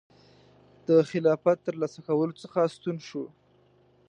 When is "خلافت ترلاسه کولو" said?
1.09-2.33